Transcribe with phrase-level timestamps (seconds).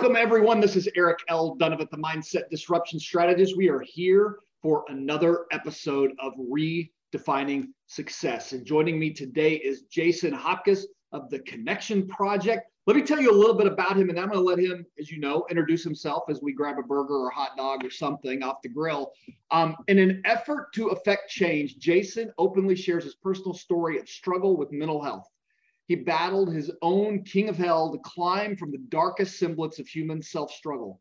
[0.00, 0.60] Welcome, everyone.
[0.60, 1.58] This is Eric L.
[1.58, 3.54] Dunavant, the Mindset Disruption Strategist.
[3.54, 8.52] We are here for another episode of Redefining Success.
[8.52, 12.70] And joining me today is Jason Hopcus of the Connection Project.
[12.86, 14.86] Let me tell you a little bit about him, and I'm going to let him,
[14.98, 17.90] as you know, introduce himself as we grab a burger or a hot dog or
[17.90, 19.12] something off the grill.
[19.50, 24.56] Um, in an effort to affect change, Jason openly shares his personal story of struggle
[24.56, 25.28] with mental health.
[25.90, 30.22] He battled his own king of hell to climb from the darkest semblance of human
[30.22, 31.00] self struggle.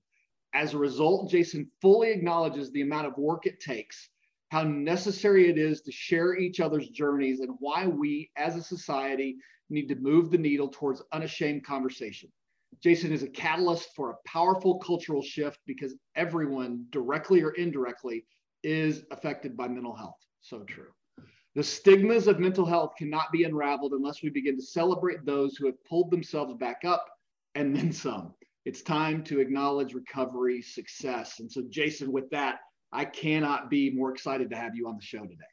[0.56, 4.10] As a result, Jason fully acknowledges the amount of work it takes,
[4.50, 9.38] how necessary it is to share each other's journeys, and why we as a society
[9.70, 12.32] need to move the needle towards unashamed conversation.
[12.82, 18.26] Jason is a catalyst for a powerful cultural shift because everyone, directly or indirectly,
[18.64, 20.18] is affected by mental health.
[20.42, 20.90] So true.
[21.60, 25.66] The stigmas of mental health cannot be unraveled unless we begin to celebrate those who
[25.66, 27.06] have pulled themselves back up
[27.54, 28.34] and then some.
[28.64, 31.42] It's time to acknowledge recovery success.
[31.42, 32.60] And so, Jason, with that,
[32.94, 35.44] I cannot be more excited to have you on the show today.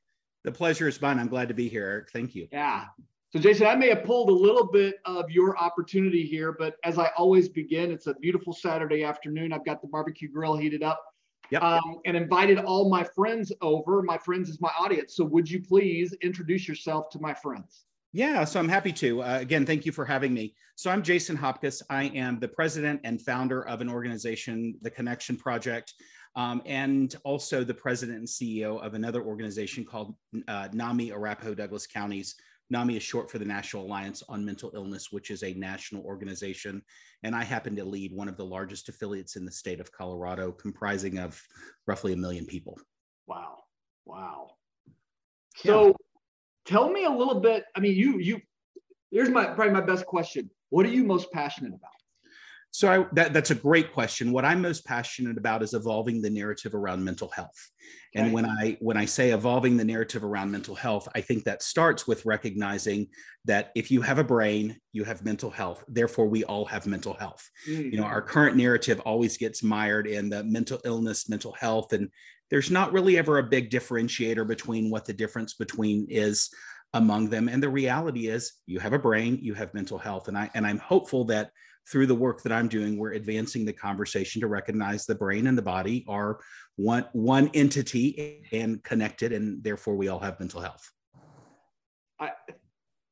[0.45, 1.19] The pleasure is mine.
[1.19, 2.11] I'm glad to be here, Eric.
[2.13, 2.47] Thank you.
[2.53, 2.85] Yeah.
[3.33, 7.01] So, Jason, I may have pulled a little bit of your opportunity here, but as
[7.01, 9.53] I always begin, it's a beautiful Saturday afternoon.
[9.53, 11.03] I've got the barbecue grill heated up
[11.51, 11.63] yep.
[11.63, 14.03] um, and invited all my friends over.
[14.03, 15.17] My friends is my audience.
[15.17, 17.85] So would you please introduce yourself to my friends?
[18.13, 19.23] Yeah, so I'm happy to.
[19.23, 20.55] Uh, again, thank you for having me.
[20.77, 21.83] So I'm Jason Hopcus.
[21.91, 25.93] I am the president and founder of an organization, the Connection Project,
[26.35, 30.15] um, and also the president and CEO of another organization called
[30.49, 32.37] uh, NAMI Arapahoe Douglas Counties
[32.71, 36.83] NAMI is short for the National Alliance on Mental Illness, which is a national organization.
[37.23, 40.53] And I happen to lead one of the largest affiliates in the state of Colorado,
[40.53, 41.41] comprising of
[41.87, 42.79] roughly a million people.
[43.27, 43.59] Wow.
[44.05, 44.51] Wow.
[45.57, 45.93] So yeah.
[46.67, 47.65] tell me a little bit.
[47.75, 48.41] I mean, you, you,
[49.11, 50.51] here's my probably my best question.
[50.71, 51.96] What are you most passionate about?
[52.71, 54.33] So I, that, that's a great question.
[54.33, 57.71] What I'm most passionate about is evolving the narrative around mental health.
[58.15, 58.25] Okay.
[58.25, 61.63] And when I when I say evolving the narrative around mental health, I think that
[61.63, 63.09] starts with recognizing
[63.47, 65.85] that if you have a brain, you have mental health.
[65.89, 67.49] Therefore, we all have mental health.
[67.69, 67.91] Mm-hmm.
[67.91, 72.11] You know, our current narrative always gets mired in the mental illness, mental health, and
[72.51, 76.51] there's not really ever a big differentiator between what the difference between is
[76.95, 77.49] among them.
[77.49, 80.67] And the reality is, you have a brain, you have mental health, and I and
[80.67, 81.51] I'm hopeful that
[81.91, 85.57] through the work that I'm doing, we're advancing the conversation to recognize the brain and
[85.57, 86.41] the body are
[86.77, 90.91] one one entity and connected, and therefore we all have mental health.
[92.21, 92.31] I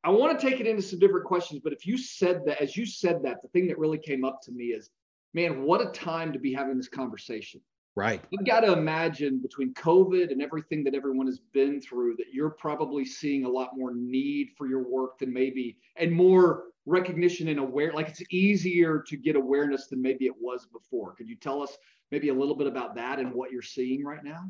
[0.02, 2.76] I want to take it into some different questions, but if you said that, as
[2.76, 4.90] you said that, the thing that really came up to me is,
[5.32, 7.60] man, what a time to be having this conversation.
[7.96, 8.24] Right.
[8.30, 12.50] You've got to imagine between COVID and everything that everyone has been through that you're
[12.50, 17.58] probably seeing a lot more need for your work than maybe, and more recognition and
[17.58, 21.62] aware like it's easier to get awareness than maybe it was before could you tell
[21.62, 21.78] us
[22.10, 24.44] maybe a little bit about that and what you're seeing right now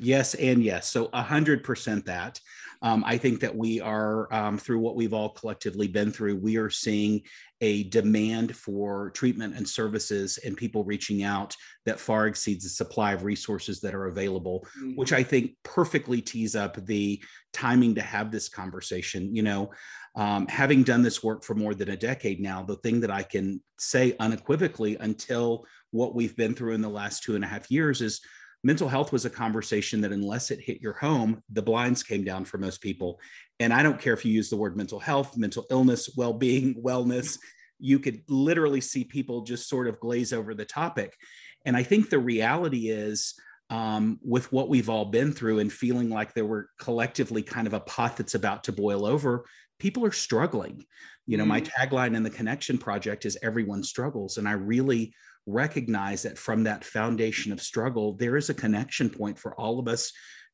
[0.00, 0.88] Yes, and yes.
[0.88, 2.40] So 100% that.
[2.82, 6.56] Um, I think that we are, um, through what we've all collectively been through, we
[6.56, 7.20] are seeing
[7.60, 11.54] a demand for treatment and services and people reaching out
[11.84, 14.94] that far exceeds the supply of resources that are available, mm-hmm.
[14.94, 17.22] which I think perfectly tees up the
[17.52, 19.34] timing to have this conversation.
[19.34, 19.70] You know,
[20.16, 23.22] um, having done this work for more than a decade now, the thing that I
[23.22, 27.70] can say unequivocally until what we've been through in the last two and a half
[27.70, 28.22] years is
[28.62, 32.44] mental health was a conversation that unless it hit your home the blinds came down
[32.44, 33.20] for most people
[33.58, 37.38] and i don't care if you use the word mental health mental illness well-being wellness
[37.78, 41.16] you could literally see people just sort of glaze over the topic
[41.64, 43.34] and i think the reality is
[43.70, 47.72] um, with what we've all been through and feeling like there were collectively kind of
[47.72, 49.44] a pot that's about to boil over,
[49.78, 50.84] people are struggling.
[51.26, 51.48] You know, mm.
[51.48, 54.38] my tagline in the Connection Project is everyone struggles.
[54.38, 55.14] And I really
[55.46, 59.88] recognize that from that foundation of struggle, there is a connection point for all of
[59.88, 60.12] us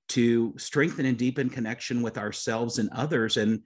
[0.08, 3.36] to strengthen and deepen connection with ourselves and others.
[3.36, 3.62] And,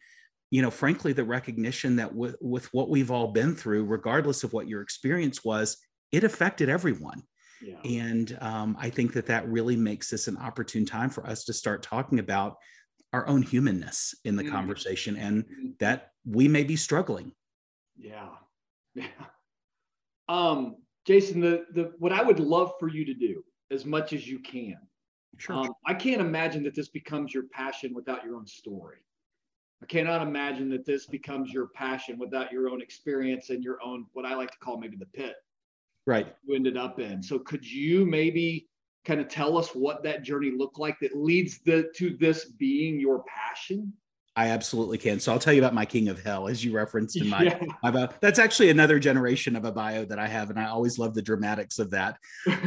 [0.50, 4.52] you know, frankly, the recognition that with, with what we've all been through, regardless of
[4.52, 5.76] what your experience was,
[6.12, 7.22] it affected everyone.
[7.62, 7.80] Yeah.
[7.84, 11.52] And um, I think that that really makes this an opportune time for us to
[11.52, 12.56] start talking about
[13.12, 14.52] our own humanness in the mm-hmm.
[14.52, 15.68] conversation and mm-hmm.
[15.80, 17.32] that we may be struggling.
[17.96, 18.28] Yeah.
[18.92, 19.06] Yeah.
[20.28, 20.74] Um,
[21.06, 24.38] Jason, the, the what I would love for you to do as much as you
[24.38, 24.76] can.
[25.38, 25.56] Sure.
[25.56, 28.98] Um, I can't imagine that this becomes your passion without your own story.
[29.82, 34.06] I cannot imagine that this becomes your passion without your own experience and your own
[34.12, 35.36] what I like to call maybe the pit
[36.06, 38.68] right you ended up in so could you maybe
[39.04, 43.00] kind of tell us what that journey looked like that leads the, to this being
[43.00, 43.92] your passion
[44.40, 45.20] I absolutely can.
[45.20, 47.62] So I'll tell you about my King of Hell, as you referenced in my, yeah.
[47.82, 48.08] my bio.
[48.20, 51.20] That's actually another generation of a bio that I have, and I always love the
[51.20, 52.16] dramatics of that.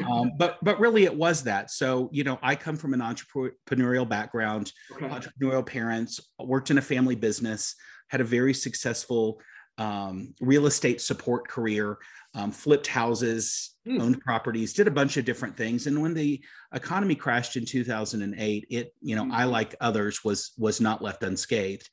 [0.08, 1.72] Um, but but really, it was that.
[1.72, 5.08] So you know, I come from an entrepreneurial background, okay.
[5.08, 7.74] entrepreneurial parents, worked in a family business,
[8.10, 9.42] had a very successful
[9.78, 11.98] um, real estate support career
[12.36, 14.02] um, flipped houses, mm.
[14.02, 15.86] owned properties, did a bunch of different things.
[15.86, 16.44] And when the
[16.74, 19.32] economy crashed in 2008, it, you know, mm.
[19.32, 21.88] I like others was was not left unscathed.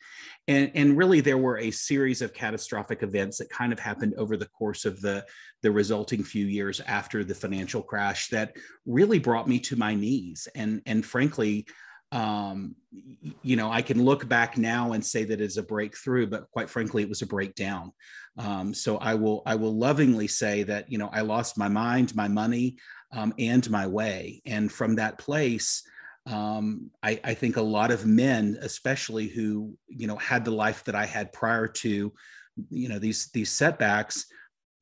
[0.48, 4.36] And and really there were a series of catastrophic events that kind of happened over
[4.36, 5.26] the course of the
[5.62, 8.56] the resulting few years after the financial crash that
[8.86, 10.48] really brought me to my knees.
[10.54, 11.66] And and frankly,
[12.12, 12.74] um,
[13.42, 16.68] you know, I can look back now and say that it's a breakthrough, but quite
[16.68, 17.92] frankly, it was a breakdown.
[18.36, 22.14] Um, so I will I will lovingly say that you know I lost my mind,
[22.16, 22.78] my money,
[23.12, 25.82] um, and my way, and from that place.
[26.26, 30.84] Um, I, I think a lot of men, especially who you know had the life
[30.84, 32.12] that I had prior to,
[32.70, 34.26] you know these these setbacks,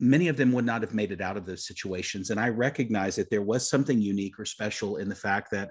[0.00, 2.30] many of them would not have made it out of those situations.
[2.30, 5.70] And I recognize that there was something unique or special in the fact that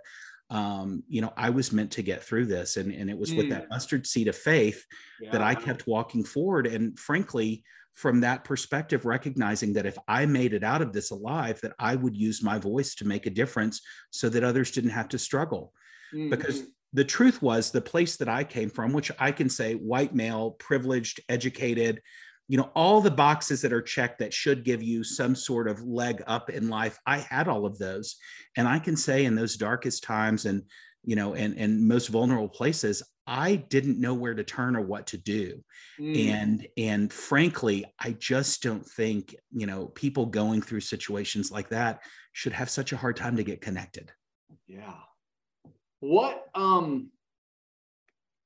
[0.50, 2.78] um, you know, I was meant to get through this.
[2.78, 3.38] And, and it was mm.
[3.38, 3.70] with that mm.
[3.70, 4.86] mustard seed of faith
[5.20, 5.32] yeah.
[5.32, 6.68] that I kept walking forward.
[6.68, 7.64] And frankly,
[7.96, 11.96] from that perspective, recognizing that if I made it out of this alive, that I
[11.96, 15.74] would use my voice to make a difference so that others didn't have to struggle.
[16.14, 16.30] Mm-hmm.
[16.30, 16.64] Because
[16.94, 20.52] the truth was the place that I came from, which I can say white male,
[20.52, 22.02] privileged, educated,
[22.48, 25.82] you know all the boxes that are checked that should give you some sort of
[25.84, 28.16] leg up in life i had all of those.
[28.56, 30.64] And i can say in those darkest times and
[31.04, 35.08] you know and and most vulnerable places i didn't know where to turn or what
[35.08, 35.64] to do.
[36.00, 36.30] Mm.
[36.30, 42.02] and and frankly i just don't think you know people going through situations like that
[42.38, 44.12] should have such a hard time to get connected.
[44.68, 44.94] Yeah.
[46.02, 47.10] What um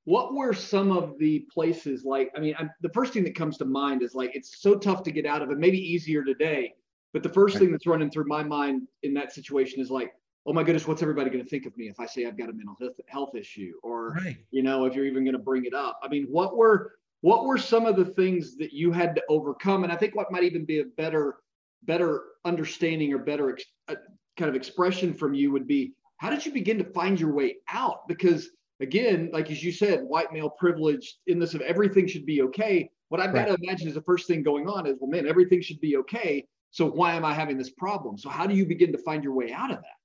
[0.04, 3.56] what were some of the places like i mean I'm, the first thing that comes
[3.58, 6.74] to mind is like it's so tough to get out of it maybe easier today
[7.12, 10.12] but the first thing that's running through my mind in that situation is like
[10.46, 12.48] oh my goodness what's everybody going to think of me if i say i've got
[12.48, 12.76] a mental
[13.06, 14.38] health issue or right.
[14.50, 16.00] you know if you're even going to bring it up?
[16.02, 19.84] I mean what were what were some of the things that you had to overcome?
[19.84, 21.36] And i think what might even be a better
[21.84, 23.94] better understanding or better ex, uh,
[24.36, 27.56] kind of expression from you would be how did you begin to find your way
[27.68, 28.06] out?
[28.06, 28.48] Because
[28.82, 32.90] again, like as you said, white male privilege in this of everything should be okay.
[33.08, 33.46] What I've right.
[33.46, 35.96] got to imagine is the first thing going on is, well, man, everything should be
[35.98, 36.46] okay.
[36.70, 38.16] So why am I having this problem?
[38.16, 40.01] So how do you begin to find your way out of that?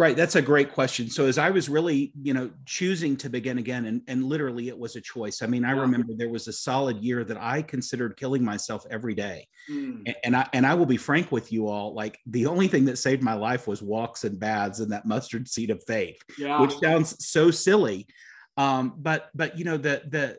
[0.00, 0.16] Right.
[0.16, 1.10] That's a great question.
[1.10, 4.78] So as I was really, you know, choosing to begin again, and, and literally it
[4.78, 5.42] was a choice.
[5.42, 5.82] I mean, I yeah.
[5.82, 9.46] remember there was a solid year that I considered killing myself every day.
[9.70, 10.04] Mm.
[10.06, 12.86] And, and I and I will be frank with you all, like the only thing
[12.86, 16.58] that saved my life was walks and baths and that mustard seed of faith, yeah.
[16.62, 18.06] which sounds so silly.
[18.56, 20.38] Um, but but you know, the the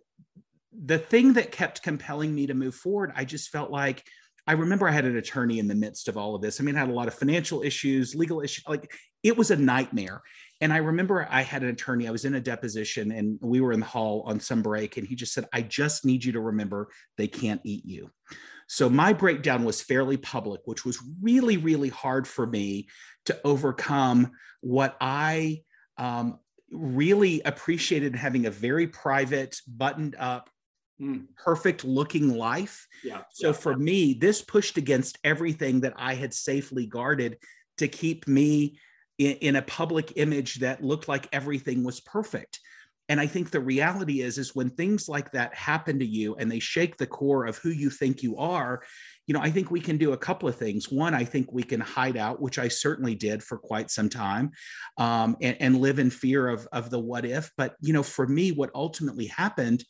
[0.74, 4.04] the thing that kept compelling me to move forward, I just felt like
[4.48, 6.60] I remember I had an attorney in the midst of all of this.
[6.60, 8.66] I mean, I had a lot of financial issues, legal issues.
[8.68, 8.92] Like
[9.24, 10.22] it was a nightmare.
[10.62, 13.74] And I remember I had an attorney, I was in a deposition and we were
[13.74, 14.98] in the hall on some break.
[14.98, 18.12] And he just said, I just need you to remember they can't eat you.
[18.68, 22.88] So my breakdown was fairly public, which was really, really hard for me
[23.26, 25.64] to overcome what I
[25.98, 26.40] um,
[26.72, 30.50] really appreciated having a very private, buttoned up,
[31.02, 31.26] mm.
[31.36, 32.88] perfect looking life.
[33.04, 33.78] Yeah, so yeah, for yeah.
[33.80, 37.38] me, this pushed against everything that I had safely guarded
[37.80, 38.80] to keep me
[39.22, 42.60] in, in a public image that looked like everything was perfect.
[43.10, 46.50] and i think the reality is is when things like that happen to you and
[46.52, 48.82] they shake the core of who you think you are
[49.28, 51.64] you know i think we can do a couple of things one i think we
[51.64, 54.52] can hide out which i certainly did for quite some time
[54.98, 58.28] um, and, and live in fear of of the what if but you know for
[58.28, 59.84] me what ultimately happened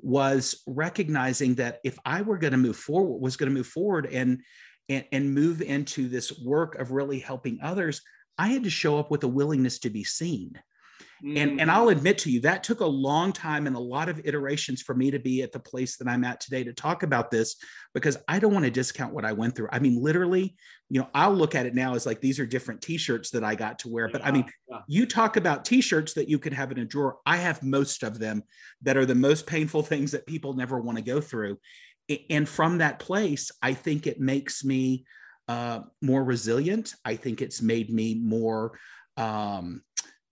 [0.00, 4.06] was recognizing that if i were going to move forward was going to move forward
[4.06, 4.40] and,
[4.88, 8.00] and and move into this work of really helping others
[8.38, 10.58] i had to show up with a willingness to be seen
[11.24, 11.38] Mm.
[11.38, 14.20] And, and I'll admit to you, that took a long time and a lot of
[14.24, 17.30] iterations for me to be at the place that I'm at today to talk about
[17.30, 17.56] this
[17.94, 19.68] because I don't want to discount what I went through.
[19.72, 20.54] I mean, literally,
[20.90, 23.42] you know, I'll look at it now as like these are different t shirts that
[23.42, 24.08] I got to wear.
[24.08, 24.80] But I mean, yeah.
[24.86, 27.18] you talk about t shirts that you could have in a drawer.
[27.24, 28.42] I have most of them
[28.82, 31.58] that are the most painful things that people never want to go through.
[32.28, 35.06] And from that place, I think it makes me
[35.48, 36.94] uh, more resilient.
[37.04, 38.78] I think it's made me more.
[39.16, 39.82] Um,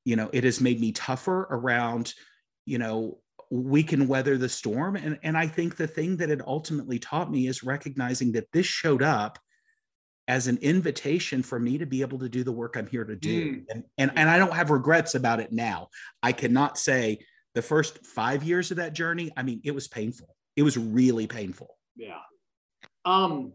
[0.05, 2.15] you know it has made me tougher around
[2.65, 3.19] you know
[3.51, 7.31] we can weather the storm and and i think the thing that it ultimately taught
[7.31, 9.39] me is recognizing that this showed up
[10.29, 13.17] as an invitation for me to be able to do the work i'm here to
[13.17, 13.65] do mm.
[13.71, 15.89] and, and and i don't have regrets about it now
[16.23, 17.19] i cannot say
[17.55, 21.27] the first five years of that journey i mean it was painful it was really
[21.27, 22.21] painful yeah
[23.05, 23.53] um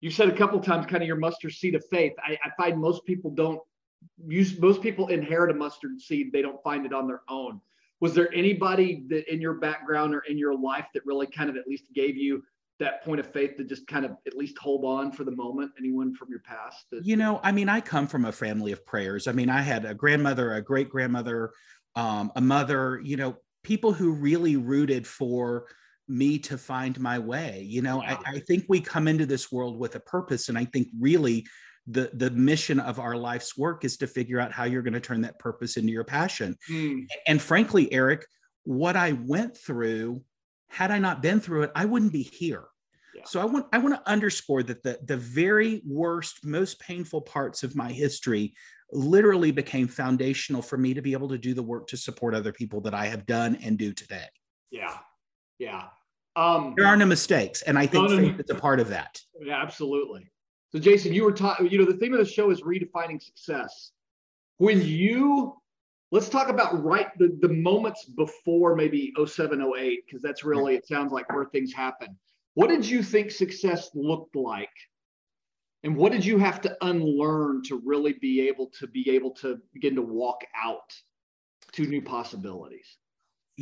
[0.00, 2.12] you said a couple times kind of your mustard seed of faith.
[2.24, 3.60] I, I find most people don't
[4.26, 6.32] use most people inherit a mustard seed.
[6.32, 7.60] They don't find it on their own.
[8.00, 11.56] Was there anybody that in your background or in your life that really kind of
[11.56, 12.42] at least gave you
[12.78, 15.72] that point of faith to just kind of at least hold on for the moment?
[15.78, 18.84] Anyone from your past that- you know i mean i come from a family of
[18.86, 19.26] prayers.
[19.26, 21.52] I mean i had a grandmother a great grandmother
[21.94, 25.66] um, a mother you know people who really rooted for
[26.10, 28.18] me to find my way you know yeah.
[28.26, 31.46] I, I think we come into this world with a purpose and i think really
[31.86, 35.00] the the mission of our life's work is to figure out how you're going to
[35.00, 37.06] turn that purpose into your passion mm.
[37.26, 38.26] and frankly eric
[38.64, 40.22] what i went through
[40.68, 42.64] had i not been through it i wouldn't be here
[43.14, 43.22] yeah.
[43.24, 47.62] so i want i want to underscore that the the very worst most painful parts
[47.62, 48.52] of my history
[48.92, 52.52] literally became foundational for me to be able to do the work to support other
[52.52, 54.26] people that i have done and do today
[54.70, 54.98] yeah
[55.58, 55.86] yeah
[56.36, 58.88] um, there are no mistakes and i think no, no, faith is a part of
[58.88, 60.30] that yeah absolutely
[60.72, 63.90] so, Jason, you were talking, you know, the theme of the show is redefining success.
[64.58, 65.56] When you,
[66.12, 70.86] let's talk about right the, the moments before maybe 07, 08, because that's really, it
[70.86, 72.16] sounds like where things happen.
[72.54, 74.68] What did you think success looked like?
[75.82, 79.58] And what did you have to unlearn to really be able to be able to
[79.72, 80.94] begin to walk out
[81.72, 82.98] to new possibilities?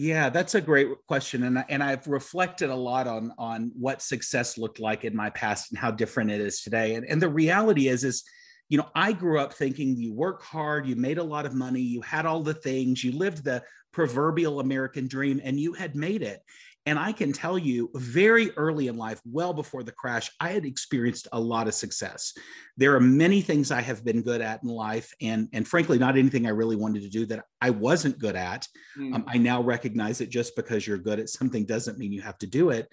[0.00, 4.56] Yeah, that's a great question, and and I've reflected a lot on on what success
[4.56, 6.94] looked like in my past and how different it is today.
[6.94, 8.22] And and the reality is is
[8.68, 11.80] you know i grew up thinking you work hard you made a lot of money
[11.80, 13.62] you had all the things you lived the
[13.92, 16.40] proverbial american dream and you had made it
[16.88, 20.64] and I can tell you very early in life, well before the crash, I had
[20.64, 22.32] experienced a lot of success.
[22.78, 26.16] There are many things I have been good at in life, and, and frankly, not
[26.16, 28.66] anything I really wanted to do that I wasn't good at.
[28.96, 29.16] Mm.
[29.16, 32.38] Um, I now recognize that just because you're good at something doesn't mean you have
[32.38, 32.88] to do it.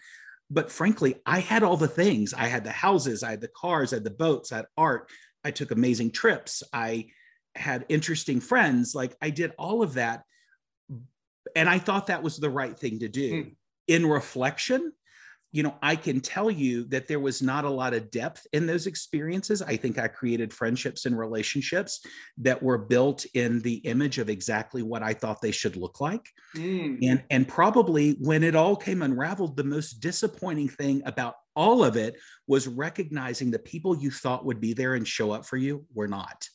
[0.50, 2.34] But frankly, I had all the things.
[2.34, 5.10] I had the houses, I had the cars, I had the boats, I had art.
[5.46, 6.64] I took amazing trips.
[6.74, 7.06] I
[7.56, 8.94] had interesting friends.
[8.94, 10.24] Like I did all of that.
[11.56, 13.46] And I thought that was the right thing to do.
[13.46, 13.56] Mm
[13.88, 14.92] in reflection,
[15.56, 18.68] you know, I can tell you that there was not a lot of depth in
[18.68, 19.62] those experiences.
[19.62, 22.06] I think I created friendships and relationships
[22.40, 26.28] that were built in the image of exactly what I thought they should look like.
[26.58, 27.00] Mm.
[27.04, 31.96] And, and probably when it all came unraveled, the most disappointing thing about all of
[31.96, 35.86] it was recognizing the people you thought would be there and show up for you
[35.94, 36.50] were not.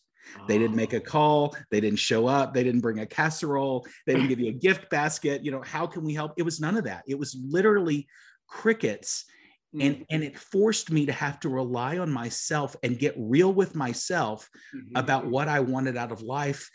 [0.47, 1.01] They didn't make a oh.
[1.01, 1.57] call.
[1.71, 2.55] They didn't show up.
[2.55, 3.87] They didn't bring a casserole.
[4.07, 5.45] They didn't give you a gift basket.
[5.45, 6.33] You know, how can we help?
[6.37, 7.05] It was none of that.
[7.07, 8.07] It was literally
[8.47, 9.25] crickets.
[9.73, 10.03] And, mm-hmm.
[10.11, 14.51] and it forced me to have to rely on myself and get real with myself
[14.75, 14.97] mm-hmm.
[14.97, 16.69] about what I wanted out of life.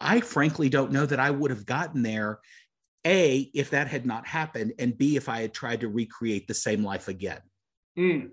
[0.00, 2.38] I frankly don't know that I would have gotten there,
[3.04, 6.54] A, if that had not happened, and B, if I had tried to recreate the
[6.54, 7.40] same life again.
[7.98, 8.30] Mm.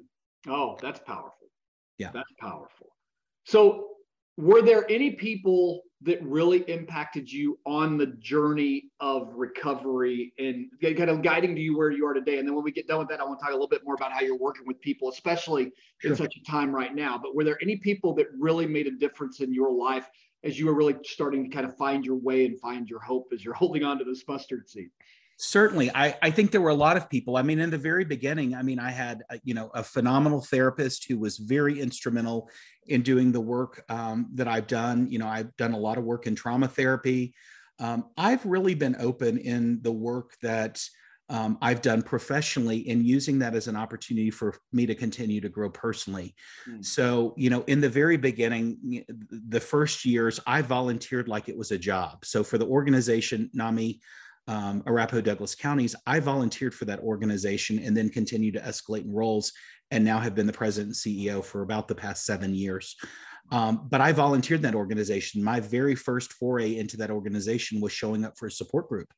[0.47, 1.49] Oh, that's powerful.
[1.97, 2.11] Yeah.
[2.13, 2.93] That's powerful.
[3.45, 3.87] So
[4.39, 11.09] were there any people that really impacted you on the journey of recovery and kind
[11.09, 12.39] of guiding to you where you are today?
[12.39, 13.81] And then when we get done with that, I want to talk a little bit
[13.83, 16.11] more about how you're working with people, especially sure.
[16.11, 17.19] in such a time right now.
[17.21, 20.07] But were there any people that really made a difference in your life
[20.45, 23.27] as you were really starting to kind of find your way and find your hope
[23.33, 24.89] as you're holding on to this mustard seed?
[25.41, 28.03] certainly I, I think there were a lot of people i mean in the very
[28.03, 32.49] beginning i mean i had a, you know a phenomenal therapist who was very instrumental
[32.89, 36.03] in doing the work um, that i've done you know i've done a lot of
[36.03, 37.33] work in trauma therapy
[37.79, 40.83] um, I've really been open in the work that
[41.31, 45.49] um, I've done professionally in using that as an opportunity for me to continue to
[45.49, 46.35] grow personally.
[46.67, 46.83] Mm.
[46.83, 51.71] So, you know, in the very beginning, the first years, I volunteered like it was
[51.71, 52.25] a job.
[52.25, 54.01] So, for the organization, NAMI,
[54.49, 59.13] um, Arapahoe Douglas counties, I volunteered for that organization and then continued to escalate in
[59.13, 59.53] roles
[59.91, 62.95] and now have been the president and CEO for about the past seven years.
[63.51, 65.43] Um, but I volunteered in that organization.
[65.43, 69.13] My very first foray into that organization was showing up for a support group.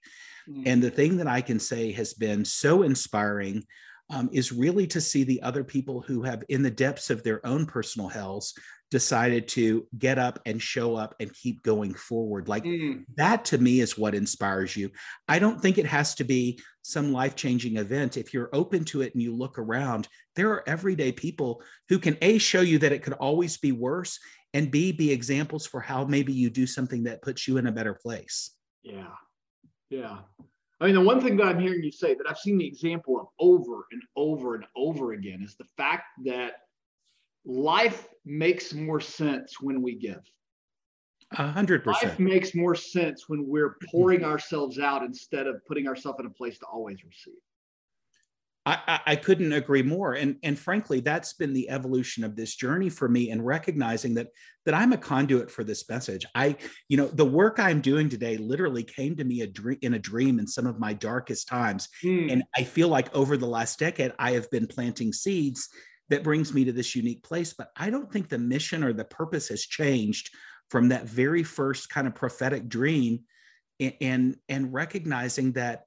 [0.50, 0.64] Mm.
[0.66, 3.64] And the thing that I can say has been so inspiring
[4.10, 7.46] um, is really to see the other people who have, in the depths of their
[7.46, 8.54] own personal hells,
[8.92, 12.50] decided to get up and show up and keep going forward.
[12.50, 13.04] Like mm.
[13.16, 14.92] that to me is what inspires you.
[15.28, 18.18] I don't think it has to be some life changing event.
[18.18, 22.18] If you're open to it and you look around, there are everyday people who can
[22.22, 24.20] A, show you that it could always be worse,
[24.54, 27.72] and B, be examples for how maybe you do something that puts you in a
[27.72, 28.52] better place.
[28.84, 29.14] Yeah.
[29.90, 30.18] Yeah.
[30.82, 33.20] I mean, the one thing that I'm hearing you say that I've seen the example
[33.20, 36.54] of over and over and over again is the fact that
[37.46, 40.22] life makes more sense when we give.
[41.38, 42.12] A hundred percent.
[42.12, 46.30] Life makes more sense when we're pouring ourselves out instead of putting ourselves in a
[46.30, 47.40] place to always receive.
[48.64, 50.14] I, I, couldn't agree more.
[50.14, 54.28] And, and frankly, that's been the evolution of this journey for me and recognizing that
[54.66, 56.28] that I'm a conduit for this message.
[56.36, 56.56] I,
[56.88, 60.00] you know, the work I'm doing today literally came to me a dream, in a
[60.00, 61.90] dream in some of my darkest times.
[62.04, 62.32] Mm.
[62.32, 65.68] And I feel like over the last decade, I have been planting seeds
[66.12, 67.54] that brings me to this unique place.
[67.54, 70.30] But I don't think the mission or the purpose has changed
[70.70, 73.22] from that very first kind of prophetic dream
[73.80, 75.86] and, and, and recognizing that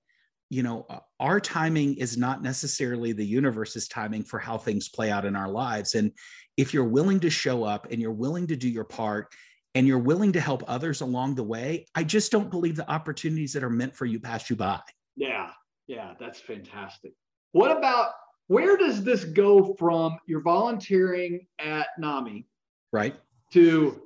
[0.50, 5.10] you know uh, our timing is not necessarily the universe's timing for how things play
[5.10, 5.94] out in our lives.
[5.94, 6.10] And
[6.56, 9.28] if you're willing to show up and you're willing to do your part
[9.74, 13.52] and you're willing to help others along the way i just don't believe the opportunities
[13.54, 14.80] that are meant for you pass you by.
[15.16, 15.50] Yeah.
[15.86, 16.14] Yeah.
[16.18, 17.12] That's fantastic.
[17.52, 18.10] What about
[18.48, 22.46] where does this go from you're volunteering at nami
[22.92, 23.16] right
[23.52, 24.02] to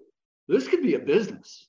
[0.49, 1.69] this could be a business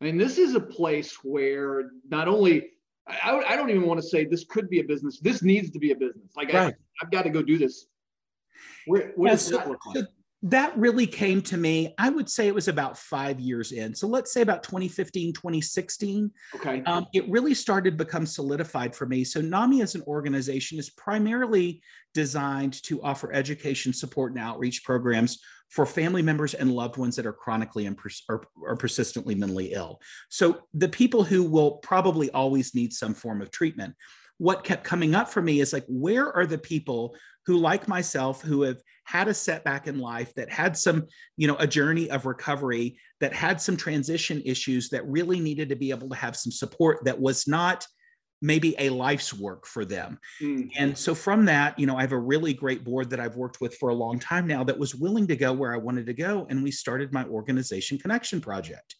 [0.00, 2.70] i mean this is a place where not only
[3.06, 5.20] I, I don't even want to say this could be a business.
[5.20, 6.30] This needs to be a business.
[6.36, 6.74] Like right.
[6.74, 7.86] I, have got to go do this.
[8.86, 10.06] Where, what yeah, does so, that look like?
[10.44, 13.94] That really came to me i would say it was about five years in.
[13.94, 16.82] So let's say about 2015 2016 okay.
[16.84, 19.24] um, it really started to become solidified for me.
[19.24, 25.40] So nami as an organization is primarily designed to offer education support and outreach programs
[25.70, 29.72] for family members and loved ones that are chronically and pers- or, or persistently mentally
[29.72, 30.00] ill.
[30.28, 33.94] So the people who will probably always need some form of treatment.
[34.38, 38.42] What kept coming up for me is like, where are the people who, like myself,
[38.42, 42.26] who have had a setback in life, that had some, you know, a journey of
[42.26, 46.52] recovery, that had some transition issues, that really needed to be able to have some
[46.52, 47.86] support that was not
[48.42, 50.18] maybe a life's work for them.
[50.42, 50.70] Mm.
[50.76, 53.60] And so from that, you know, I have a really great board that I've worked
[53.60, 56.14] with for a long time now that was willing to go where I wanted to
[56.14, 56.46] go.
[56.50, 58.96] And we started my organization connection project.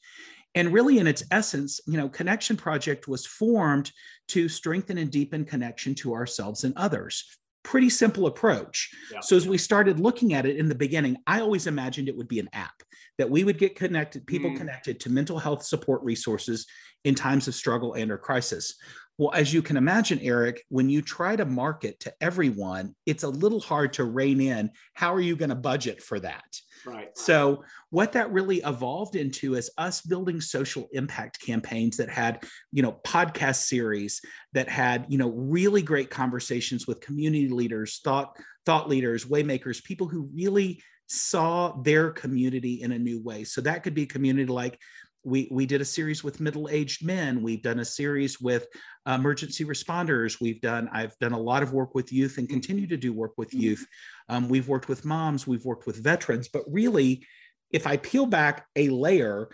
[0.55, 3.91] And really, in its essence, you know, Connection Project was formed
[4.29, 7.25] to strengthen and deepen connection to ourselves and others.
[7.65, 8.91] Pretty simple approach.
[9.13, 9.21] Yeah.
[9.21, 12.29] So, as we started looking at it in the beginning, I always imagined it would
[12.29, 12.75] be an app
[13.19, 14.57] that we would get connected, people mm.
[14.57, 16.67] connected to mental health support resources
[17.05, 18.75] in times of struggle and or crisis.
[19.17, 23.29] Well, as you can imagine, Eric, when you try to market to everyone, it's a
[23.29, 24.71] little hard to rein in.
[24.95, 26.45] How are you going to budget for that?
[26.87, 27.17] Right.
[27.17, 32.83] So, what that really evolved into is us building social impact campaigns that had, you
[32.83, 34.21] know, podcast series
[34.53, 40.09] that had, you know, really great conversations with community leaders, thought thought leaders, waymakers, people
[40.09, 43.45] who really saw their community in a new way.
[43.45, 44.79] So that could be community like
[45.25, 47.43] we we did a series with middle-aged men.
[47.43, 48.67] We've done a series with
[49.07, 50.41] emergency responders.
[50.41, 53.33] We've done i've done a lot of work with youth and continue to do work
[53.37, 53.61] with mm-hmm.
[53.61, 53.87] youth.
[54.29, 55.47] Um, we've worked with moms.
[55.47, 56.49] We've worked with veterans.
[56.49, 57.27] But really
[57.71, 59.49] if i peel back a layer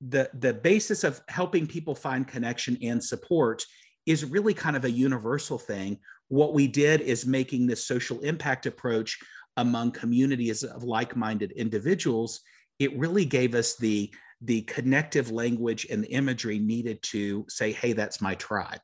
[0.00, 3.64] the the basis of helping people find connection and support
[4.06, 5.98] is really kind of a universal thing.
[6.28, 9.18] What we did is making this social impact approach
[9.56, 12.40] among communities of like-minded individuals
[12.78, 17.92] it really gave us the the connective language and the imagery needed to say, hey,
[17.92, 18.80] that's my tribe.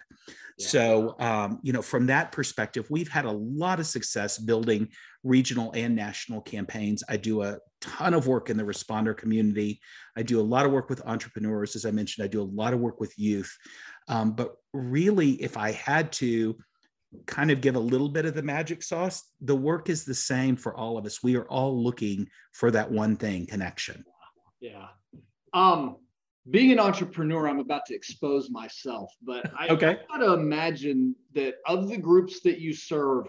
[0.58, 0.66] Yeah.
[0.66, 4.88] So, um, you know, from that perspective, we've had a lot of success building
[5.24, 7.02] regional and national campaigns.
[7.08, 9.80] I do a ton of work in the responder community.
[10.16, 11.76] I do a lot of work with entrepreneurs.
[11.76, 13.54] As I mentioned, I do a lot of work with youth.
[14.08, 16.56] Um, but really, if I had to
[17.26, 20.56] kind of give a little bit of the magic sauce, the work is the same
[20.56, 21.22] for all of us.
[21.22, 24.04] We are all looking for that one thing connection.
[24.60, 24.88] Yeah.
[25.54, 25.96] Um,
[26.50, 29.98] being an entrepreneur, I'm about to expose myself, but I, okay.
[30.10, 33.26] I got to imagine that of the groups that you serve,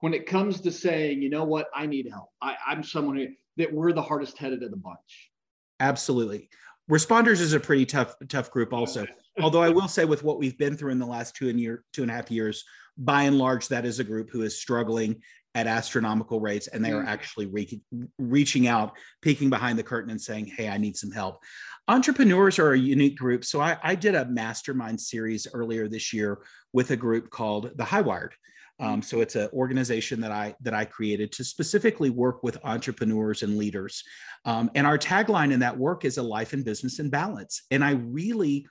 [0.00, 3.28] when it comes to saying, you know what, I need help, I, I'm someone who,
[3.56, 5.30] that we're the hardest headed of the bunch.
[5.78, 6.48] Absolutely.
[6.90, 9.06] Responders is a pretty tough, tough group also.
[9.40, 11.84] Although I will say with what we've been through in the last two and year,
[11.92, 12.64] two and a half years,
[12.96, 15.20] by and large, that is a group who is struggling
[15.56, 17.08] at astronomical rates and they are mm.
[17.08, 17.80] actually re-
[18.18, 18.92] reaching out
[19.22, 21.42] peeking behind the curtain and saying hey i need some help
[21.88, 26.40] entrepreneurs are a unique group so I, I did a mastermind series earlier this year
[26.74, 28.32] with a group called the highwired
[28.78, 33.42] um, so it's an organization that I that I created to specifically work with entrepreneurs
[33.42, 34.04] and leaders.
[34.44, 37.62] Um, and our tagline in that work is a life and business in balance.
[37.70, 38.66] And I really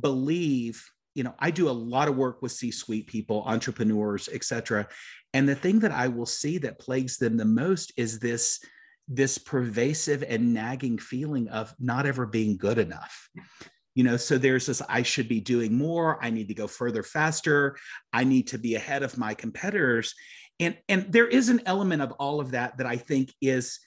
[0.00, 0.84] believe,
[1.18, 4.86] you know, I do a lot of work with C-suite people, entrepreneurs, et cetera.
[5.34, 8.60] And the thing that I will see that plagues them the most is this
[9.08, 13.28] this pervasive and nagging feeling of not ever being good enough.
[13.96, 16.22] You know so there's this i should be doing more.
[16.24, 17.76] I need to go further faster.
[18.12, 20.14] I need to be ahead of my competitors.
[20.60, 23.80] And and there is an element of all of that that i think is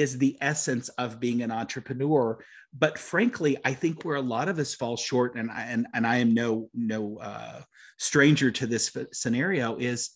[0.00, 2.38] is the essence of being an entrepreneur
[2.76, 6.16] but frankly i think where a lot of us fall short and and, and i
[6.16, 7.60] am no no uh,
[7.98, 10.10] stranger to this scenario is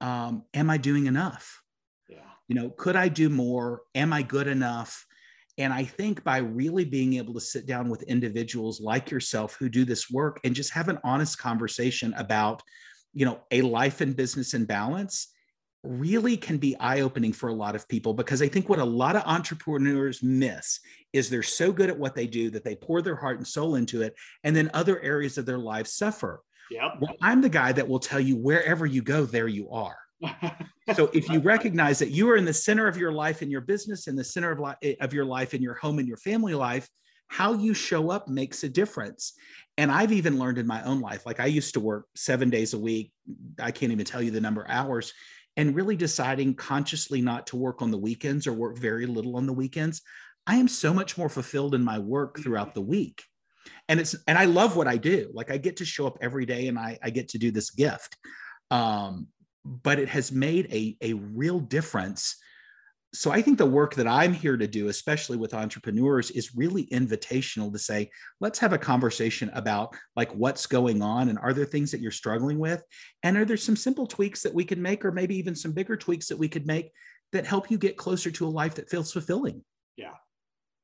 [0.00, 1.62] um, am I doing enough?
[2.08, 2.18] Yeah.
[2.46, 3.82] You know, could I do more?
[3.94, 5.04] Am I good enough?
[5.56, 9.68] And I think by really being able to sit down with individuals like yourself who
[9.68, 12.62] do this work and just have an honest conversation about,
[13.12, 15.28] you know, a life and business in balance
[15.88, 18.84] really can be eye opening for a lot of people because I think what a
[18.84, 20.80] lot of entrepreneurs miss
[21.14, 23.76] is they're so good at what they do that they pour their heart and soul
[23.76, 24.14] into it.
[24.44, 26.42] And then other areas of their lives suffer.
[26.70, 26.96] Yep.
[27.00, 29.96] Well, I'm the guy that will tell you wherever you go, there you are.
[30.94, 33.62] so if you recognize that you are in the center of your life in your
[33.62, 36.18] business, in the center of, li- eh, of your life in your home and your
[36.18, 36.86] family life,
[37.28, 39.34] how you show up makes a difference.
[39.78, 42.74] And I've even learned in my own life, like I used to work seven days
[42.74, 43.12] a week.
[43.58, 45.12] I can't even tell you the number of hours
[45.58, 49.44] and really deciding consciously not to work on the weekends or work very little on
[49.44, 50.00] the weekends.
[50.46, 53.22] I am so much more fulfilled in my work throughout the week
[53.88, 56.46] and it's and i love what i do like i get to show up every
[56.46, 58.16] day and i, I get to do this gift
[58.70, 59.28] um,
[59.64, 62.36] but it has made a, a real difference
[63.14, 66.86] so i think the work that i'm here to do especially with entrepreneurs is really
[66.86, 71.64] invitational to say let's have a conversation about like what's going on and are there
[71.64, 72.82] things that you're struggling with
[73.22, 75.96] and are there some simple tweaks that we can make or maybe even some bigger
[75.96, 76.90] tweaks that we could make
[77.32, 79.62] that help you get closer to a life that feels fulfilling
[79.96, 80.14] yeah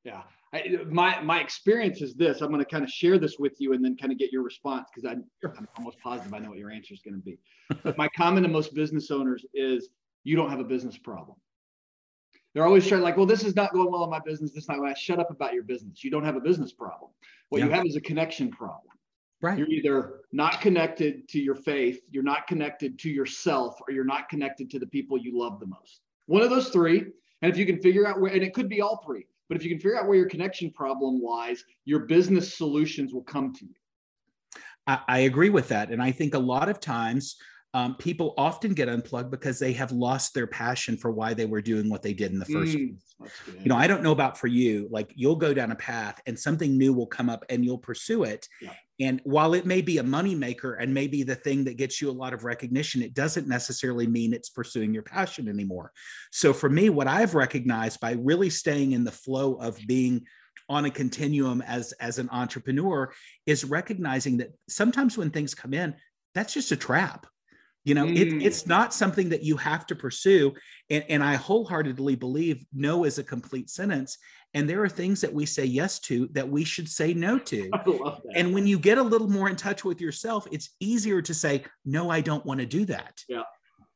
[0.03, 2.39] yeah I, my my experience is this.
[2.39, 4.41] I'm going to kind of share this with you and then kind of get your
[4.41, 5.25] response because I'm,
[5.57, 7.37] I'm almost positive I know what your answer is going to be.
[7.83, 9.89] But my comment to most business owners is
[10.23, 11.35] you don't have a business problem.
[12.55, 14.51] They're always trying like, well, this is not going well in my business.
[14.51, 14.79] This not.
[14.79, 16.05] I shut up about your business.
[16.05, 17.11] You don't have a business problem.
[17.49, 17.65] What yeah.
[17.65, 18.95] you have is a connection problem.
[19.41, 19.59] Right.
[19.59, 24.29] You're either not connected to your faith, you're not connected to yourself, or you're not
[24.29, 25.99] connected to the people you love the most.
[26.27, 27.05] One of those three.
[27.41, 29.27] And if you can figure out where, and it could be all three.
[29.49, 33.23] But if you can figure out where your connection problem lies, your business solutions will
[33.23, 33.75] come to you.
[34.87, 35.91] I, I agree with that.
[35.91, 37.35] And I think a lot of times
[37.75, 41.61] um, people often get unplugged because they have lost their passion for why they were
[41.61, 43.33] doing what they did in the first mm, place.
[43.61, 46.39] You know, I don't know about for you, like you'll go down a path and
[46.39, 48.47] something new will come up and you'll pursue it.
[48.61, 48.71] Yeah.
[49.01, 52.13] And while it may be a moneymaker and maybe the thing that gets you a
[52.13, 55.91] lot of recognition, it doesn't necessarily mean it's pursuing your passion anymore.
[56.31, 60.25] So for me, what I've recognized by really staying in the flow of being
[60.69, 63.11] on a continuum as as an entrepreneur
[63.45, 65.93] is recognizing that sometimes when things come in
[66.33, 67.27] that's just a trap
[67.85, 68.17] you know mm.
[68.17, 70.53] it, it's not something that you have to pursue
[70.89, 74.17] and, and i wholeheartedly believe no is a complete sentence
[74.53, 77.69] and there are things that we say yes to that we should say no to.
[78.35, 81.63] And when you get a little more in touch with yourself it's easier to say
[81.85, 83.23] no i don't want to do that.
[83.29, 83.43] Yeah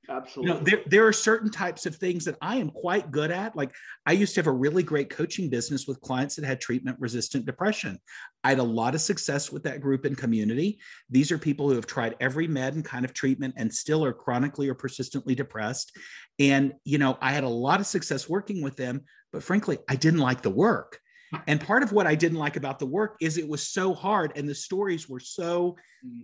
[0.09, 0.51] Absolutely.
[0.51, 3.55] You know, there, there are certain types of things that I am quite good at.
[3.55, 3.71] Like
[4.07, 7.45] I used to have a really great coaching business with clients that had treatment resistant
[7.45, 7.99] depression.
[8.43, 10.79] I had a lot of success with that group and community.
[11.09, 14.13] These are people who have tried every med and kind of treatment and still are
[14.13, 15.95] chronically or persistently depressed.
[16.39, 19.95] And, you know, I had a lot of success working with them, but frankly, I
[19.95, 20.99] didn't like the work.
[21.45, 24.31] And part of what I didn't like about the work is it was so hard
[24.35, 26.23] and the stories were so mm.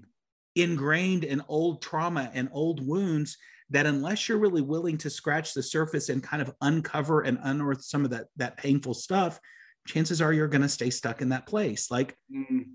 [0.56, 3.38] ingrained in old trauma and old wounds
[3.70, 7.84] that unless you're really willing to scratch the surface and kind of uncover and unearth
[7.84, 9.40] some of that that painful stuff
[9.88, 12.66] chances are you're going to stay stuck in that place like mm.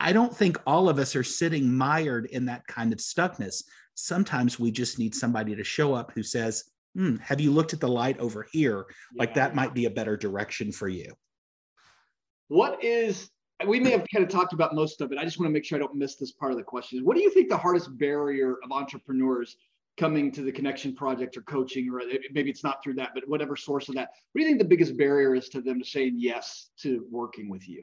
[0.00, 3.62] i don't think all of us are sitting mired in that kind of stuckness
[3.94, 7.80] sometimes we just need somebody to show up who says hmm, have you looked at
[7.80, 9.20] the light over here yeah.
[9.20, 11.12] like that might be a better direction for you
[12.48, 13.30] what is
[13.66, 15.18] we may have kind of talked about most of it.
[15.18, 17.04] I just want to make sure I don't miss this part of the question.
[17.04, 19.56] What do you think the hardest barrier of entrepreneurs
[19.98, 22.00] coming to the connection project or coaching, or
[22.32, 24.64] maybe it's not through that, but whatever source of that, what do you think the
[24.64, 27.82] biggest barrier is to them to saying yes to working with you?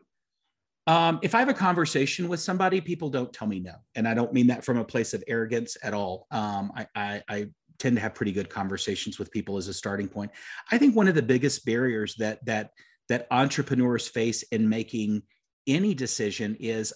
[0.88, 4.14] Um, if I have a conversation with somebody, people don't tell me no, and I
[4.14, 6.28] don't mean that from a place of arrogance at all.
[6.32, 7.48] Um, I, I, I
[7.80, 10.32] tend to have pretty good conversations with people as a starting point.
[10.72, 12.70] I think one of the biggest barriers that that
[13.10, 15.24] that entrepreneurs face in making
[15.68, 16.94] any decision is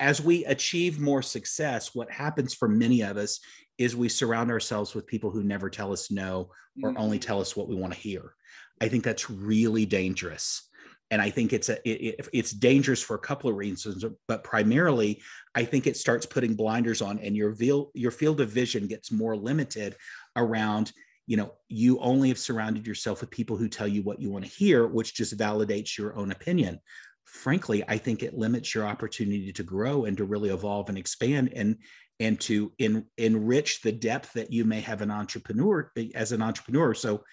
[0.00, 3.38] as we achieve more success, what happens for many of us
[3.80, 6.50] is we surround ourselves with people who never tell us no
[6.82, 7.02] or mm-hmm.
[7.02, 8.34] only tell us what we want to hear.
[8.78, 10.68] I think that's really dangerous.
[11.10, 15.22] And I think it's a it, it's dangerous for a couple of reasons, but primarily,
[15.54, 17.56] I think it starts putting blinders on, and your
[17.94, 19.96] your field of vision gets more limited
[20.36, 20.92] around
[21.26, 24.44] you know you only have surrounded yourself with people who tell you what you want
[24.44, 26.80] to hear which just validates your own opinion
[27.24, 31.52] frankly i think it limits your opportunity to grow and to really evolve and expand
[31.54, 31.76] and
[32.20, 36.94] and to in, enrich the depth that you may have an entrepreneur as an entrepreneur.
[36.94, 37.24] So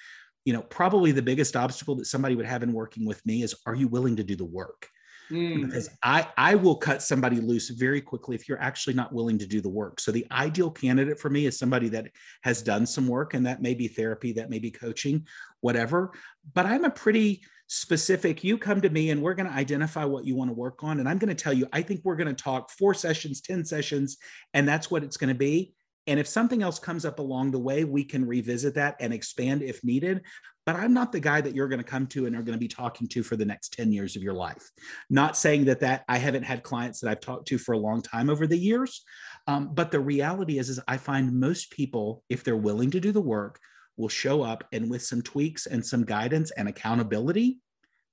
[0.45, 3.54] you know probably the biggest obstacle that somebody would have in working with me is
[3.65, 4.88] are you willing to do the work?
[5.30, 5.65] Mm.
[5.65, 9.45] because i i will cut somebody loose very quickly if you're actually not willing to
[9.45, 10.00] do the work.
[10.00, 12.12] So the ideal candidate for me is somebody that
[12.43, 15.28] has done some work and that may be therapy that may be coaching
[15.60, 16.13] whatever
[16.54, 18.44] but i'm a pretty specific.
[18.44, 21.00] You come to me and we're going to identify what you want to work on.
[21.00, 23.66] And I'm going to tell you, I think we're going to talk four sessions, 10
[23.66, 24.18] sessions,
[24.54, 25.74] and that's what it's going to be.
[26.08, 29.62] And if something else comes up along the way, we can revisit that and expand
[29.62, 30.22] if needed.
[30.66, 32.60] But I'm not the guy that you're going to come to and are going to
[32.60, 34.70] be talking to for the next 10 years of your life.
[35.10, 38.02] Not saying that that I haven't had clients that I've talked to for a long
[38.02, 39.04] time over the years.
[39.48, 43.14] Um, but the reality is, is I find most people, if they're willing to do
[43.14, 43.60] the work,
[43.98, 47.60] will show up and with some tweaks and some guidance and accountability,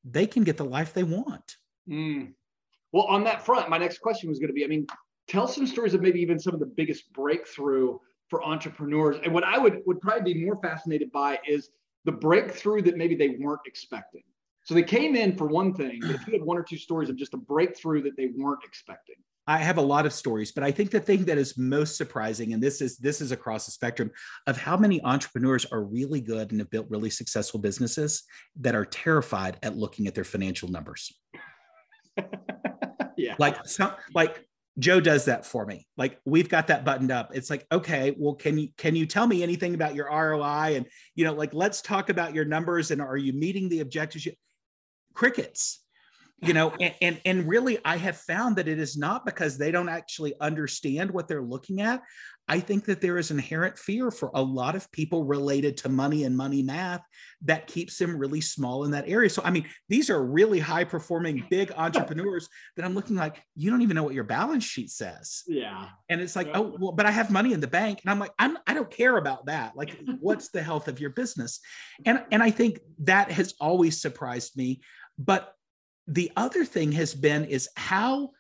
[0.05, 1.57] they can get the life they want.
[1.89, 2.33] Mm.
[2.93, 4.87] Well, on that front, my next question was going to be I mean,
[5.29, 9.17] tell some stories of maybe even some of the biggest breakthrough for entrepreneurs.
[9.23, 11.71] And what I would, would probably be more fascinated by is
[12.05, 14.23] the breakthrough that maybe they weren't expecting.
[14.65, 17.11] So they came in for one thing, but if you had one or two stories
[17.11, 19.17] of just a breakthrough that they weren't expecting.
[19.47, 22.55] I have a lot of stories, but I think the thing that is most surprising,
[22.55, 24.11] and this is this is across the spectrum
[24.47, 28.23] of how many entrepreneurs are really good and have built really successful businesses
[28.61, 31.13] that are terrified at looking at their financial numbers.
[33.19, 33.35] yeah.
[33.39, 34.47] Like some like
[34.79, 35.87] Joe does that for me.
[35.99, 37.31] Like we've got that buttoned up.
[37.35, 40.77] It's like, okay, well, can you can you tell me anything about your ROI?
[40.77, 44.27] And you know, like let's talk about your numbers and are you meeting the objectives?
[45.13, 45.84] Crickets
[46.43, 49.71] you know and, and, and really i have found that it is not because they
[49.71, 52.03] don't actually understand what they're looking at.
[52.47, 56.25] I think that there is inherent fear for a lot of people related to money
[56.25, 57.01] and money math
[57.43, 59.31] that keeps them really small in that area.
[59.31, 63.71] So i mean these are really high performing big entrepreneurs that i'm looking like you
[63.71, 65.43] don't even know what your balance sheet says.
[65.47, 65.89] Yeah.
[66.09, 68.01] And it's like oh well but i have money in the bank.
[68.05, 69.77] And i'm like i'm i don't care about that.
[69.77, 71.61] Like what's the health of your business?
[72.05, 74.81] And and i think that has always surprised me
[75.17, 75.55] but
[76.07, 78.31] the other thing has been is how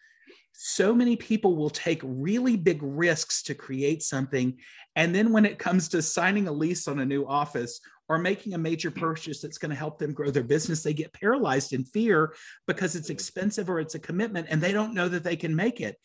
[0.52, 4.56] so many people will take really big risks to create something
[4.96, 8.54] and then when it comes to signing a lease on a new office or making
[8.54, 11.84] a major purchase that's going to help them grow their business they get paralyzed in
[11.84, 12.34] fear
[12.66, 13.14] because it's mm-hmm.
[13.14, 15.98] expensive or it's a commitment and they don't know that they can make it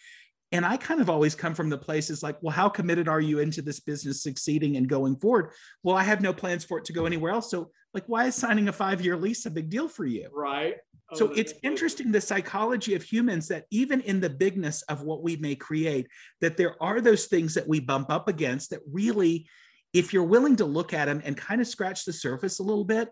[0.52, 3.39] and I kind of always come from the places like, well, how committed are you
[3.39, 5.52] into this business succeeding and going forward?
[5.84, 7.52] Well, I have no plans for it to go anywhere else.
[7.52, 10.28] So, like, why is signing a five year lease a big deal for you?
[10.34, 10.76] Right.
[11.12, 15.24] Oh, so it's interesting the psychology of humans that even in the bigness of what
[15.24, 16.08] we may create,
[16.41, 19.48] that there are those things that we bump up against that really,
[19.93, 22.86] if you're willing to look at them and kind of scratch the surface a little
[22.86, 23.10] bit,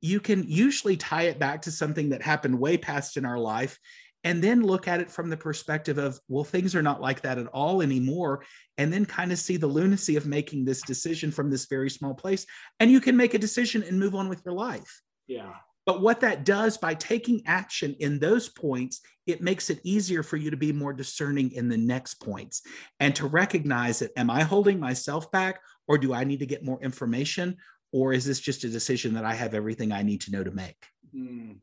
[0.00, 3.78] you can usually tie it back to something that happened way past in our life
[4.22, 7.38] and then look at it from the perspective of well things are not like that
[7.38, 8.44] at all anymore
[8.76, 12.14] and then kind of see the lunacy of making this decision from this very small
[12.14, 12.46] place
[12.80, 15.02] and you can make a decision and move on with your life.
[15.26, 15.52] Yeah
[15.90, 20.36] but what that does by taking action in those points it makes it easier for
[20.36, 22.62] you to be more discerning in the next points
[23.00, 26.64] and to recognize that am i holding myself back or do i need to get
[26.64, 27.56] more information
[27.90, 30.52] or is this just a decision that i have everything i need to know to
[30.52, 31.56] make mm.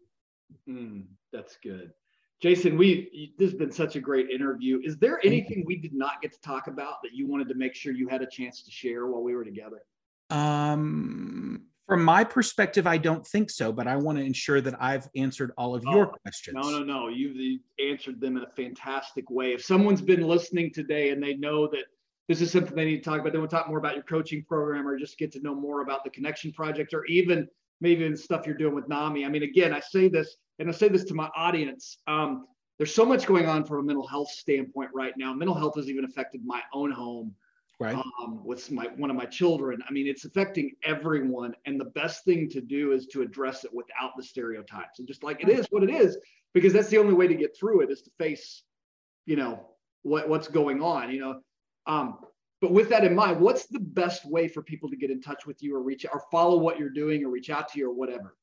[0.67, 1.05] Mm.
[1.31, 1.93] that's good
[2.39, 4.79] Jason, we this has been such a great interview.
[4.83, 7.73] Is there anything we did not get to talk about that you wanted to make
[7.73, 9.81] sure you had a chance to share while we were together?
[10.29, 15.07] Um, from my perspective, I don't think so, but I want to ensure that I've
[15.15, 16.57] answered all of oh, your questions.
[16.61, 17.07] No, no, no.
[17.07, 19.53] You've answered them in a fantastic way.
[19.53, 21.85] If someone's been listening today and they know that
[22.27, 24.03] this is something they need to talk about, they want to talk more about your
[24.03, 27.47] coaching program or just get to know more about the Connection Project or even
[27.79, 29.25] maybe the stuff you're doing with NAMI.
[29.25, 31.99] I mean, again, I say this and I say this to my audience.
[32.05, 32.47] Um,
[32.77, 35.33] there's so much going on from a mental health standpoint right now.
[35.33, 37.33] Mental health has even affected my own home
[37.79, 37.95] right?
[37.95, 39.79] um, with my one of my children.
[39.87, 43.73] I mean it's affecting everyone and the best thing to do is to address it
[43.73, 44.99] without the stereotypes.
[44.99, 46.17] And just like it is what it is
[46.53, 48.63] because that's the only way to get through it is to face
[49.25, 49.67] you know
[50.03, 51.39] what what's going on you know?
[51.85, 52.19] Um,
[52.59, 55.45] but with that in mind what's the best way for people to get in touch
[55.45, 57.93] with you or reach or follow what you're doing or reach out to you or
[57.93, 58.35] whatever?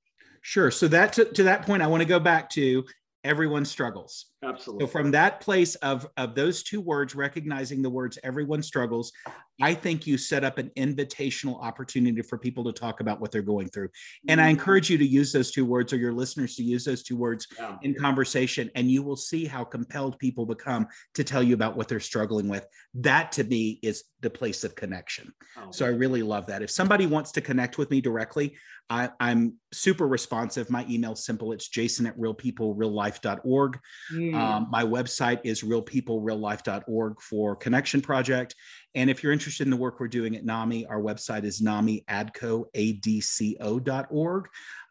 [0.45, 0.71] Sure.
[0.71, 2.85] So that to, to that point, I want to go back to
[3.25, 4.27] everyone struggles.
[4.45, 4.87] Absolutely.
[4.87, 9.13] So from that place of of those two words, recognizing the words everyone struggles,
[9.61, 13.43] I think you set up an invitational opportunity for people to talk about what they're
[13.43, 13.89] going through.
[14.29, 14.51] And I mm-hmm.
[14.51, 17.47] encourage you to use those two words or your listeners to use those two words
[17.59, 17.77] yeah.
[17.83, 21.89] in conversation and you will see how compelled people become to tell you about what
[21.89, 22.67] they're struggling with.
[22.95, 25.33] That to me is the place of connection.
[25.57, 26.63] Oh, so I really love that.
[26.63, 28.57] If somebody wants to connect with me directly,
[28.91, 30.71] I, am super responsive.
[30.71, 31.53] My email's simple.
[31.53, 33.79] It's jason at realpeoplereallife.org.
[34.13, 34.34] Mm.
[34.35, 38.55] Um, my website is realpeoplereallife.org for Connection Project.
[38.95, 42.05] And if you're interested in the work we're doing at NAMI, our website is namiadco.org.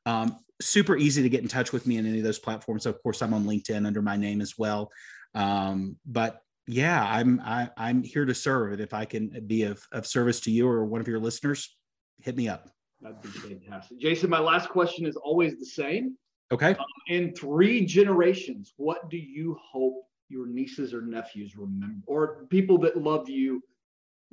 [0.06, 2.86] Um, super easy to get in touch with me in any of those platforms.
[2.86, 4.91] Of course, I'm on LinkedIn under my name as well.
[5.34, 9.45] Um, but yeah, I'm I, am i am here to serve, and if I can
[9.47, 11.75] be of, of service to you or one of your listeners,
[12.21, 12.69] hit me up.
[13.01, 13.99] That'd be fantastic.
[13.99, 16.17] Jason, my last question is always the same.
[16.51, 16.71] Okay.
[16.71, 22.77] Um, in three generations, what do you hope your nieces or nephews remember, or people
[22.79, 23.62] that love you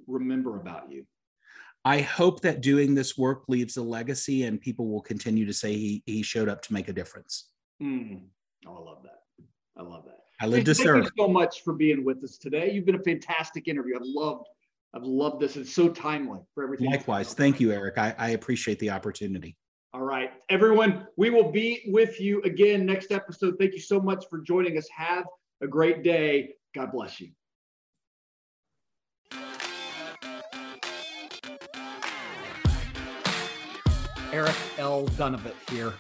[0.07, 1.05] remember about you?
[1.85, 5.73] I hope that doing this work leaves a legacy and people will continue to say
[5.73, 7.51] he, he showed up to make a difference.
[7.83, 8.25] Mm.
[8.67, 9.23] Oh, I love that.
[9.79, 10.19] I love that.
[10.43, 11.05] I live to serve.
[11.05, 12.71] Thank you so much for being with us today.
[12.73, 13.97] You've been a fantastic interview.
[13.97, 14.47] I've loved
[14.93, 15.57] I've loved this.
[15.57, 16.91] It's so timely for everything.
[16.91, 17.33] Likewise.
[17.33, 17.97] Thank you, Eric.
[17.97, 19.57] I, I appreciate the opportunity.
[19.93, 20.31] All right.
[20.49, 23.57] Everyone, we will be with you again next episode.
[23.59, 24.89] Thank you so much for joining us.
[24.97, 25.25] Have
[25.63, 26.51] a great day.
[26.77, 27.31] God bless you.
[34.33, 35.07] Eric L.
[35.09, 35.95] Dunavant here.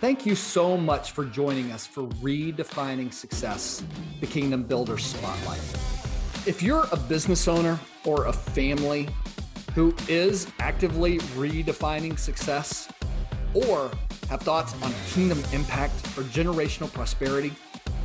[0.00, 3.84] Thank you so much for joining us for Redefining Success,
[4.18, 5.60] the Kingdom Builder Spotlight.
[6.46, 9.08] If you're a business owner or a family
[9.74, 12.88] who is actively redefining success
[13.54, 13.90] or
[14.28, 17.52] have thoughts on kingdom impact or generational prosperity,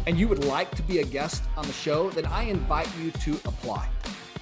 [0.07, 3.11] and you would like to be a guest on the show, then I invite you
[3.11, 3.87] to apply.